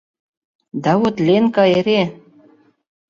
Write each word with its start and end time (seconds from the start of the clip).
Да 0.83 0.91
вот 1.01 1.15
Ленка 1.27 1.63
эре... 1.77 2.01